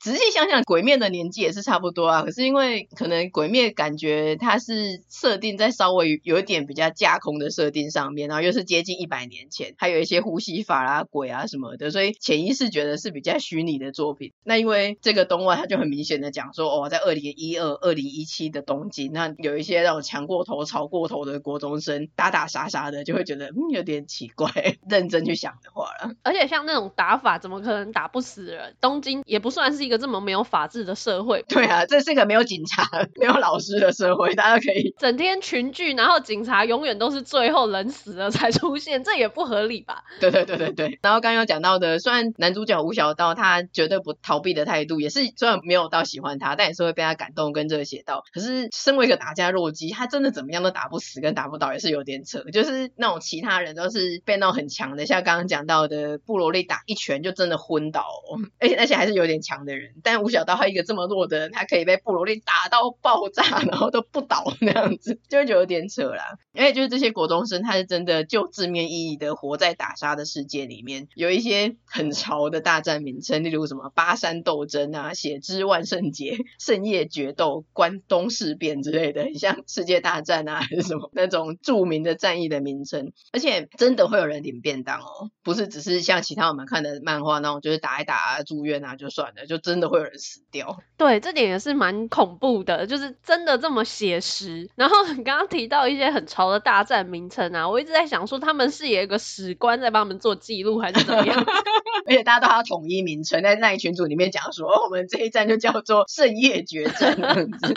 [0.01, 2.23] 仔细想想，鬼灭的年纪也是差不多啊。
[2.23, 14.33] 可是因为可能鬼灭感觉它是设定在稍微有一点比较架空的设定上面，然后又是接近一百年前，还有一些呼吸法啦、鬼啊什么的，所以潜意识觉得是比较虚拟的作品。
[14.45, 24.49] 那因为这个动画，它就很明显的讲说，哦，在二零一二、二零一七的东京，那有一些那种强过头、吵过头的国中生打打杀杀的，就会觉得嗯有点奇怪。
[24.89, 28.77] 认真去想的话了，而且像那种打法，怎么可能打不死人？
[28.81, 31.45] 东京也不算是一个这么没有法治的社会。
[31.49, 32.87] 对啊，这是一个没有警察、
[33.19, 40.05] 没有老师的社会，大家可以整天群聚，然后警察永远都是最后人死了才出现，这也不合理吧？
[40.21, 40.99] 对对对对对。
[41.03, 48.23] 然后刚刚有讲到的，虽然男主角吴小刀他绝对不逃避的态度，也是虽然没有到喜欢他，但也是会被他感动跟热血到。
[48.33, 52.45] 可是身为一个打架弱鸡，他真的怎么样都打不死跟打不倒，也是有点扯。
[52.53, 59.78] 就是那种其他人都是变到很强的，像刚刚讲到的布罗利打一拳就真的昏倒，哦，而且而且还是有点强的人。
[60.03, 66.39] 但吴小刀他一个这么弱的人，他可以被布罗利打到爆炸， 然后都不倒那样子，就会觉得有点扯啦。
[66.55, 83.13] 而且就是这些国中生，他是真的就字面意义的活在打杀的世界里面，有一些很潮的大战名称，例如什么巴山斗争啊、血之万圣节、 圣夜决斗、关东事变之类的，很像世界大战啊还是什么那种著名的战役的名称。
[83.33, 90.79] 而且真的会有人领便当哦，不是只是像其他我们看的漫画那种，就是打一打啊、住院啊就算了，就真的会有人死掉。
[90.97, 94.69] 对，这点也是蛮恐怖的，就是真的这么写实。
[94.75, 101.45] 然后你刚刚提到一些很潮的大战名称啊，我一直在想说他们是有一个史官在帮他们做记录还是怎么样？
[102.07, 107.75] 而且大家都还要统一名称，在那一群组里面讲说，哦，我们这一站就叫做圣夜决战这样子。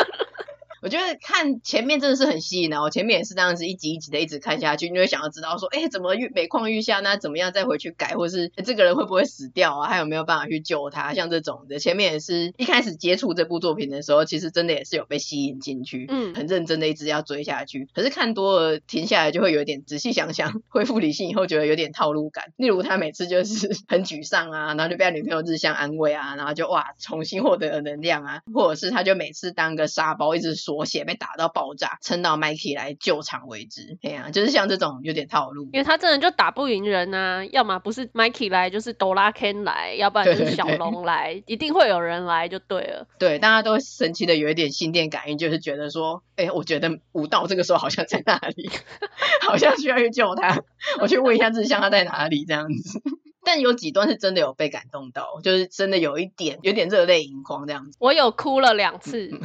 [0.81, 2.81] 我觉得看前面真的是很吸引啊！
[2.81, 7.17] 我前面也是这样子一集一集的一直看下去，你会想要知道说，哎，怎么遇每况愈下那？
[7.17, 9.87] 怎么样再回去改，或是这个人会不会死掉啊？
[9.87, 11.13] 还有没有办法去救他？
[11.13, 17.87] 像这种的，前面也是一开始接触这部作品的时候，其实真的也是有被吸引进去，嗯，很认真的一直要追下去。
[17.93, 22.45] 可是看多了停下来就会有点仔细想想， 恢复理性以后觉得有点套路感。
[22.57, 31.51] 例如他每次就是 很沮丧啊，然后就被他女朋友日向安慰啊，然后就哇重新获得了能量啊，或者是他就每次当个沙包一直缩写被打到。
[31.53, 33.97] 爆炸，撑到 Mikey 来救场为止。
[34.03, 43.05] 哎呀、啊，就是像这种有点套路，因为他真的就打不赢人啊，要么不是 Mikey 来，就是哆啦 A 梦来，要不然就是小龙来，一定会有人来就对了。
[43.19, 48.69] 对，大家都神奇的有一点心电感应，就是觉得说，哎、欸，我觉得武道这个时候好像在那里，
[49.45, 50.61] 好像需要去救他，
[51.01, 53.01] 我去问一下志向他在哪里这样子。
[53.43, 57.97] 但有几段是真的有被感动到，就是真的有一点有点热泪盈眶这样子。
[57.99, 59.31] 我有哭了两次。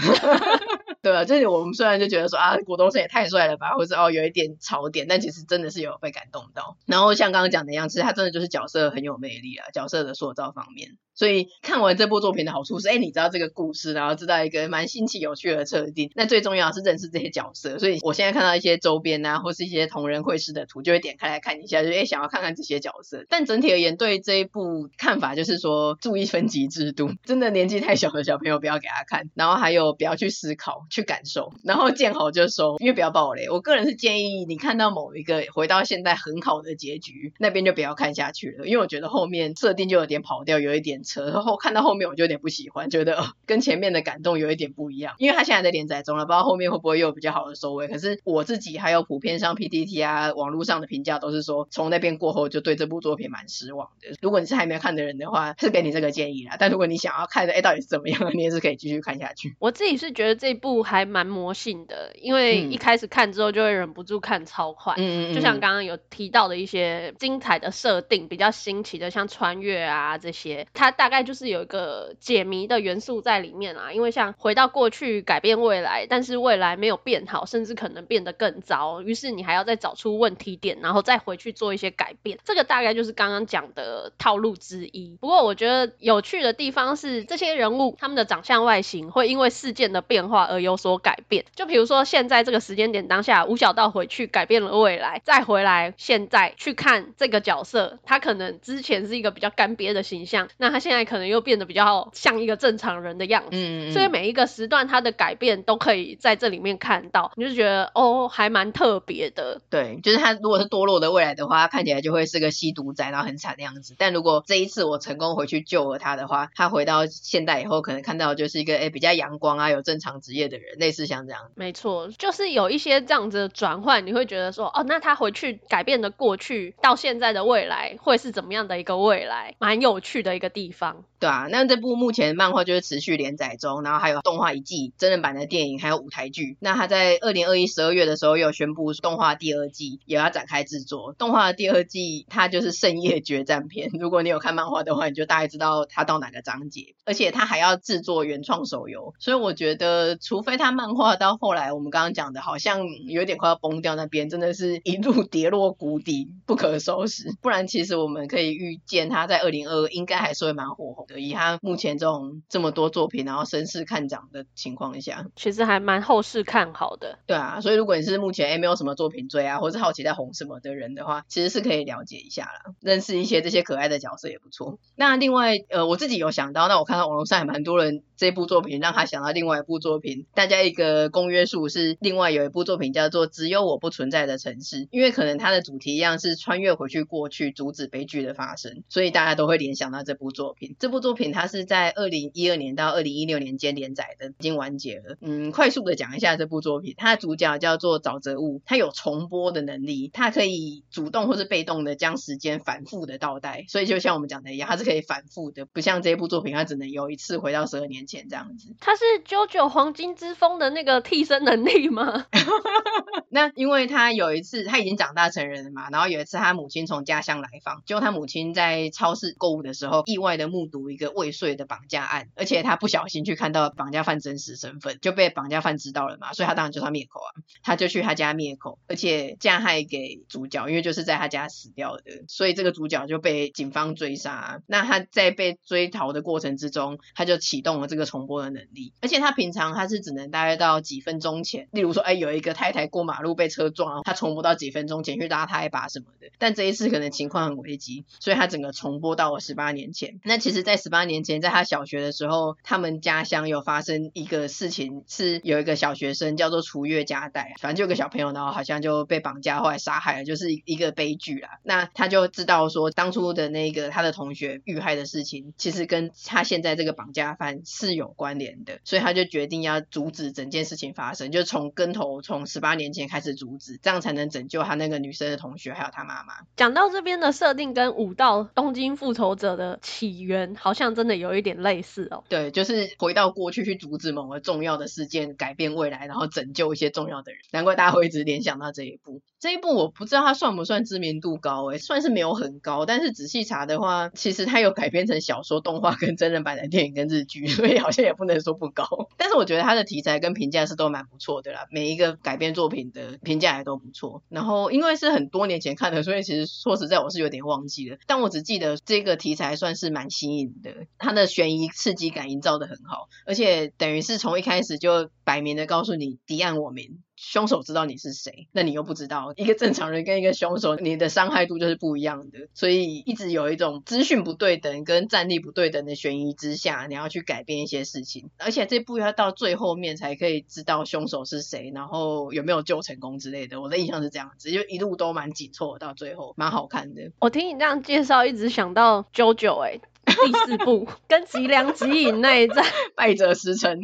[1.07, 6.77] 对啊，这里我们虽然就觉得说啊，国中生也太帅了吧，或者哦有一点槽点，但其实真的是有被感动到。
[6.85, 10.97] 然后像刚刚讲的一样，其实他真的就是角色很有魅力啊，角色的塑造方面。
[11.14, 16.11] 所以看完这部作品的好处是，哎，你知道这个故事，然后知道一个蛮新奇有趣的设定。
[16.14, 17.79] 那最重要是认识这些角色。
[17.79, 23.25] 所以我现在看到一些周边啊，或是一些同人绘师的图，就会点开来看一下，就哎想要看看这些角色。
[23.31, 29.31] 但整体而言，对这一部看法就是说，注意分级制度，真的年纪太小的小朋友不要给他看。
[29.35, 33.51] 然后还有不要去思考、去感受，然后见好就收，因为不要爆雷。
[33.51, 41.27] 我个人是建议你看到某一个回到现在很好的结局，那边就不要看下去了，因为我觉得后面设定就有点跑掉，有一点扯。
[41.27, 45.15] 然后看到后面我就有点不喜欢，觉得跟前面的感动有一点不一样。
[45.19, 47.89] 因为他现在在连载中了，不知道后面会不会又有比较好的收尾。
[47.89, 54.17] 可是我自己还有普遍上 PTT 啊网络上的评价都是说，从那边过后就对这部作品蛮失望的。
[54.23, 56.57] 如果你是还没有看的人的话，是给你这个建议啦。
[56.59, 59.55] 但如果你想要看的，哎，到底是怎么样，你也是可以继续看下去。
[59.59, 64.94] 我自己是觉得这部还蛮魔性的，因为一开始看之后就会忍不住看超快。
[64.96, 65.35] 嗯嗯。
[65.35, 71.77] 就像刚刚有提到的一些精彩的设定，比较新奇的，像穿越啊这些，它大概就是有一个。
[71.96, 82.38] 呃，解谜的元素在里面啊，因为像回到过去改变未来，但是未来没有变好，甚至可能变得更糟，于是你还要再找出问题点，然后再回去做一些改变。
[82.44, 85.16] 这个大概就是刚刚讲的套路之一。
[85.20, 91.44] 不过我觉得有趣的地方是，这些人物他们的长相外形会因为事件的变化而有所改变。
[91.55, 109.61] 就比如说现在这个时间点当下，吴小道回去改变了未来，再回来现在去看这个角色，他可能之前是一个比较干瘪的形象，那他现在可能又变得比较像一个正常人的样子，嗯嗯，所以每一个时段他的改变都可以在这里面看到，你就觉得哦，还蛮特别的。
[109.70, 113.94] 对，就是他如果是堕落的未来的话，他看起来就会是个吸毒仔，然后很惨的样子。
[113.98, 121.51] 但 如果这一次我成功回去救了他的话，他回到现代以后，可能看到就是一个诶比较阳光啊，有正常职业的的人，类似像这样。
[121.55, 131.05] 没错，就是有一些这样子的转换，你会觉得说，哦，那他回去改变的过去到现在的未来会是怎么样的一个未来，蛮有趣的一个地方。
[131.19, 136.57] 对啊，那这部目前漫画就是持续连载中，然后还有动画一季、真人版的电影，还有舞台剧。
[136.61, 141.14] 那他在二零二一十二月的时候又宣布动画第二季也要展开制作。
[141.14, 146.95] 动画的第二季它就是圣夜决战篇，如果你有看漫画的话，你就大概知道它到哪个章节。
[147.07, 157.35] 而且它还要制作原创手游，所以我觉得，除非他漫画到后来我们刚刚讲的，好像有点快要崩掉那边，真的是一路跌落谷底，不可收拾。
[157.43, 161.21] 不然，其实我们可以预见他在二零二二应该还是会蛮火红的。
[161.21, 167.19] 以他目前这种这么多作品，然后声势看涨的情况下，其实还蛮后市看好的。
[167.27, 174.79] 对啊，所以如果你是目前诶没有什么作品追啊，或是好奇在红什么的人的话，其实是可以了解一下啦，认识一些这些可爱的角色也不错。
[174.94, 190.77] 那另外，呃，我自己有想到，那我看到网络上还蛮多人这部作品让他想到另外一部作品，大家一个公约数是另外有一部作品叫做《只有我不存在的城市》，因为可能它的主题一样是穿越回去过去，阻止悲剧的发生，所以大家都会联想到这部作品。
[190.79, 195.17] 这部作品它是在二零一二年到二零一六年间连载的，已经完结了。
[195.21, 208.75] 嗯，快速的讲一下这部作品，它的主角叫做沼泽物，它有重播的能力，它可以主动或是被动的将时间反复的倒带，所以就像我们讲的一样，它是可以反复的，不像这部作品，它只能有一次回到十二年前这样子。
[208.81, 212.27] 他是 JoJo 黄金之风的那个替身能力吗？
[213.29, 227.29] 那因为他有一次他已经长大成人了嘛，然后有一次他母亲从家乡来访，结果他母亲在超市购物的时候，意外的目睹一个未遂的绑架案，而且他不小心去看到绑架犯真实身份，就被绑架犯知道了嘛，所以他当然就他灭口啊，
[227.63, 234.61] 他就去他家灭口，而且加害给主角，因为就是在他家死掉的，所以这个主角就被警方追杀。
[234.67, 250.21] 那他在被追逃的过程之中，他就启动了这个一个重播的能力，而且他平常他是只能大概到几分钟前，例如说，哎，有一个太太过马路被车撞，他重播到几分钟前去拉他一把什么的，但这一次可能情况很危急，所以他整个重播到了十八年前。
[250.23, 261.61] 那其实，在十八年前，在他小学的时候，他们家乡有发生一个事情，是有一个小学生叫做除月加代，反正就有个小朋友，然后好像就被绑架，后来杀害了，就是一个悲剧啦。
[261.63, 276.35] 那他就知道说，当初的那个他的同学遇害的事情，其实跟他现在这个绑架犯是有关联的，所以他就决定要阻止整件事情发生，就从跟头从十八年前开始阻止，这样才能拯救他那个女生的同学还有他妈妈。
[276.57, 282.25] 讲到这边的设定跟武道东京复仇者的起源好像真的有一点类似哦。
[282.29, 287.41] 对，就是回到过去去阻止某个重要的事件，改变未来，然后拯救一些重要的人。
[287.53, 289.21] 难怪大家会一直联想到这一部。
[289.47, 298.85] 这一部我不知道它算不算知名度高诶，算是没有很高，但是仔细查的话，其实它有改编成小说、动画跟真人版的电影跟日剧，所以好像也不能说不高。
[299.17, 304.25] 但是我觉得它的题材跟评价是都蛮不错的啦，每一个改编作品的评价也都不错。
[304.29, 316.99] 然后因为是很多年前看的，所以其实说实在我是有点忘记了，但我只记得这个题材算是蛮新颖的，它的悬疑刺激感营造得很好，而且等于是从一开始就摆明的告诉你敌暗我明。
[317.17, 319.33] 凶手知道你是谁，那你又不知道。
[319.37, 322.48] 一个正常人跟一个凶手，你的伤害度就是不一样的。
[322.54, 328.31] 所以一直有一种资讯不对等跟战力不对等的悬疑之下，你要去改变一些事情。
[328.38, 333.60] 而且这部要到最后面才可以知道凶手是谁，然后有没有救成功之类的。
[333.60, 337.10] 我的印象是这样子，就一路都蛮紧凑，到最后蛮好看的。
[337.19, 342.64] 我听你这样介绍，一直想到 JoJo 哎、欸，第四部 跟吉良吉影那一战，
[342.94, 343.81] 败者时辰。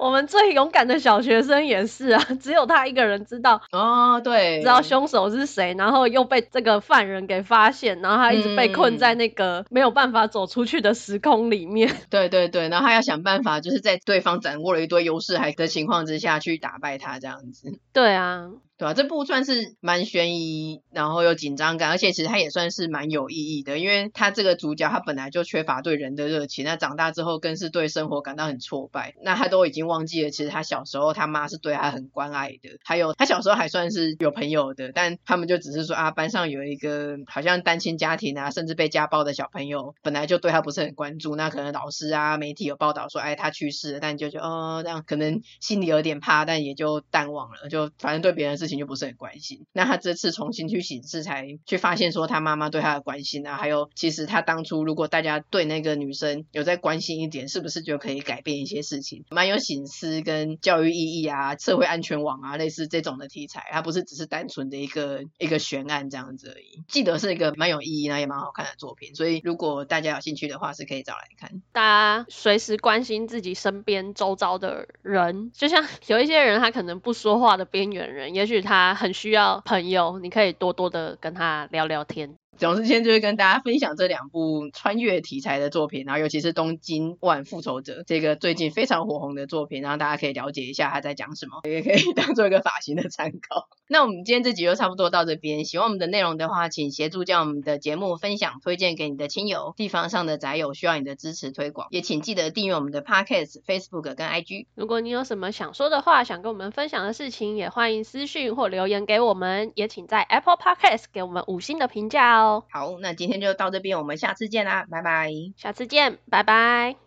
[0.00, 11.94] 我们最勇敢的小学生也是啊， 只有他一个人知道哦，对，知道凶手是谁，然后又被这个犯人给发现，然后他一直被困在那个没有办法走出去的时空里面。
[12.08, 17.78] 对对对，然后他要想办法，就是在对方掌握了一堆优势还的情况之下去打败他这样子。
[17.92, 18.48] 对啊。
[18.80, 49.66] 对啊，这部算是蛮悬疑，然后有紧张感，而且其实他也算是蛮有意义的，因为他这个主角他本来就缺乏对人的热情，那长大之后更是对生活感到很挫败，那他都已经忘记了，其实他小时候他妈是对他很关爱的，还有他小时候还算是有朋友的，但他们就只是说啊，班上有一个好像单亲家庭啊，甚至被家暴的小朋友，本来就对他不是很关注，那可能老师啊、媒体有报道说，哎，他去世了，但就觉得哦，这样可能心里有点怕，但也就淡忘了，就反正对别人是就不是很关心。
[49.72, 59.24] 那他这次重新去省视，才去发现说他妈妈对他的关心啊，还有其实他当初如果大家对那个女生有在关心一点，是不是就可以改变一些事情？
[59.30, 66.82] 蛮有醒思跟教育意义啊，社会安全网啊，类似这种的题材，它不是只是单纯的一个一个悬案这样子而已。
[66.88, 71.62] 记得是一个蛮有意义，那也蛮好看的作品，所以如果大家有兴趣的话，是可以找来看。
[71.72, 82.36] 大家随时关心自己身边周遭的人，就像有一些人他可能不说话的边缘人，也许他很需要朋友，你可以多多的跟他聊聊天。
[82.58, 93.68] 总之，今天就会跟大家分享这两部穿越题材的作品，然后尤其是《东京万复仇者》这个最近非常火红的作品，然后大家可以了解一下他在讲什么，也可以 当做一个发型的参考。
[93.88, 99.72] 那我们今天这集就差不多到这边，喜欢我们的内容的话，请协助将我们的节目分享推荐给你的亲友。
[99.76, 104.66] 地方上的宅友需要你的支持推广，也请记得订阅我们的 Podcast、Facebook 跟 IG。
[104.74, 112.49] 如果你有什么想说的话，想跟我们分享的事情，也欢迎私讯或留言给我们，也请在 Apple Podcast 给我们五星的评价哦。
[112.70, 115.30] 好，那今天就到这边，我们下次见啦，拜拜。
[115.56, 116.96] 下次见，拜拜。